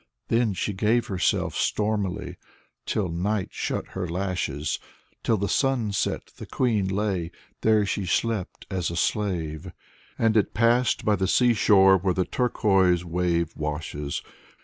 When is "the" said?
5.37-5.47, 6.37-6.47, 11.17-11.27, 12.15-12.25